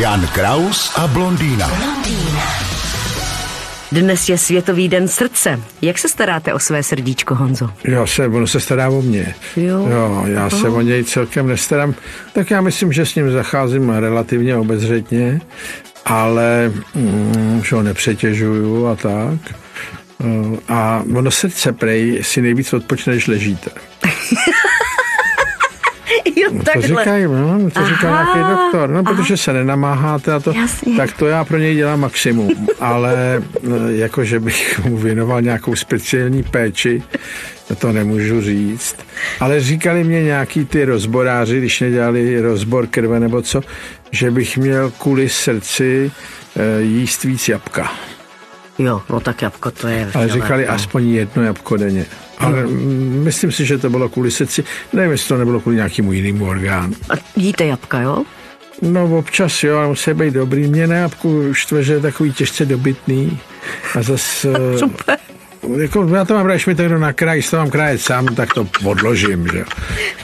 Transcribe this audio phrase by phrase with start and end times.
[0.00, 1.70] Jan Kraus a blondýna.
[3.92, 5.60] Dnes je Světový den srdce.
[5.82, 7.70] Jak se staráte o své srdíčko, Honzo?
[7.84, 9.34] Já se, ono se stará o mě.
[9.56, 9.88] Jo.
[9.90, 10.50] jo já Aha.
[10.50, 11.94] se o něj celkem nestarám.
[12.32, 15.40] Tak já myslím, že s ním zacházím relativně obezřetně,
[16.04, 19.40] ale mm, že ho nepřetěžuju a tak.
[20.68, 23.70] A ono srdce prej si nejvíc odpočne, když ležíte.
[26.36, 30.52] jo, no, to říkají, no, to říká nějaký doktor, no, protože se nenamáháte a to,
[30.52, 30.96] Jasně.
[30.96, 33.42] tak to já pro něj dělám maximum, ale
[33.88, 37.02] jako, že bych mu věnoval nějakou speciální péči,
[37.78, 38.96] to nemůžu říct.
[39.40, 43.60] Ale říkali mě nějaký ty rozboráři, když nedělali rozbor krve nebo co,
[44.10, 46.10] že bych měl kvůli srdci
[46.56, 47.92] e, jíst víc jabka.
[48.78, 50.10] Jo, no tak jabko to je.
[50.14, 50.72] Ale říkali no.
[50.72, 52.06] aspoň jedno jabko denně.
[52.40, 52.66] Ale
[53.24, 54.64] myslím si, že to bylo kvůli srdci.
[54.92, 56.94] Nevím, jestli to nebylo kvůli nějakému jinému orgánu.
[57.10, 58.24] A jíte jabka, jo?
[58.82, 60.66] No občas jo, ale musí být dobrý.
[60.66, 63.38] Mě na jabku štve, že je takový těžce dobytný.
[63.94, 64.52] A zase...
[64.78, 65.18] Super
[65.76, 68.66] jako, já to mám když mi to někdo nakrájí, to mám krájet sám, tak to
[68.84, 69.64] odložím, že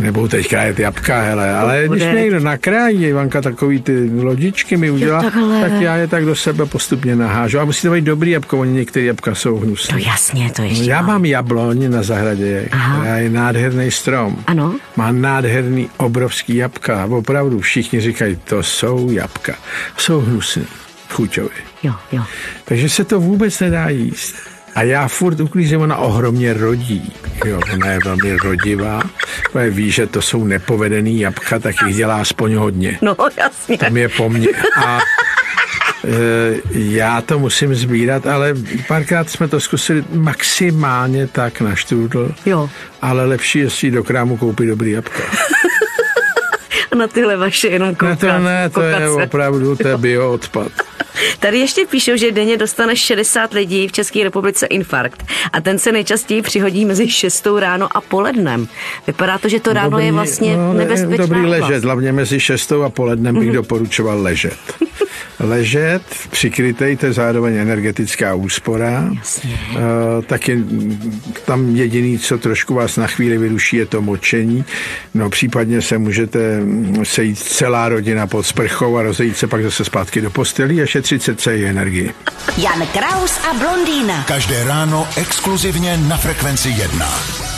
[0.00, 4.90] Nebudu teď krájet jabka, hele, ale když mě někdo nakrájí, Ivanka, takový ty lodičky mi
[4.90, 5.22] udělá,
[5.60, 7.60] tak já je tak do sebe postupně nahážu.
[7.60, 9.98] A musí to být dobrý jabko, oni některé jabka jsou hnusné.
[9.98, 10.90] To jasně, to ještě.
[10.90, 14.36] Já mám jabloň na zahradě, která je nádherný strom.
[14.46, 14.74] Ano.
[14.96, 17.04] Má nádherný obrovský jabka.
[17.04, 19.54] Opravdu všichni říkají, to jsou jabka.
[19.96, 20.62] Jsou hnusné,
[21.08, 21.48] chuťové.
[21.82, 22.22] Jo, jo.
[22.64, 24.34] Takže se to vůbec nedá jíst.
[24.74, 27.12] A já furt uklízím, ona ohromně rodí.
[27.44, 29.02] Jo, ona je velmi rodivá.
[29.54, 32.98] Ona ví, že to jsou nepovedený jabka, tak jich dělá aspoň hodně.
[33.02, 33.78] No, jasně.
[33.78, 34.48] Tam je po mně.
[34.76, 34.98] A
[36.04, 38.54] e, já to musím sbírat, ale
[38.88, 42.34] párkrát jsme to zkusili maximálně tak na štrůdl.
[42.46, 42.70] Jo.
[43.02, 45.22] Ale lepší je si do krámu koupit dobrý jabka.
[46.92, 48.22] A na tyhle vaše jenom koukat.
[48.22, 50.72] Ne, to ne, to je opravdu, to je bioodpad.
[51.40, 55.92] Tady ještě píšou, že denně dostane 60 lidí v České republice infarkt a ten se
[55.92, 58.68] nejčastěji přihodí mezi 6 ráno a polednem.
[59.06, 62.72] Vypadá to, že to ráno dobrý, je vlastně no, nebezpečná Dobrý ležet, hlavně mezi 6
[62.72, 63.52] a polednem bych mm-hmm.
[63.52, 64.58] doporučoval ležet.
[65.40, 69.10] ležet, přikrytej, to je zároveň energetická úspora.
[69.18, 69.58] Jasně.
[69.70, 69.78] Uh,
[70.24, 70.64] taky
[71.44, 74.64] tam jediný, co trošku vás na chvíli vyruší, je to močení.
[75.14, 76.62] No případně se můžete
[77.02, 81.22] sejít celá rodina pod sprchou a rozejít se pak zase zpátky do postelí a šetřit
[81.22, 82.14] se celý energii.
[82.56, 84.24] Jan Kraus a blondýna.
[84.28, 87.51] Každé ráno exkluzivně na Frekvenci 1.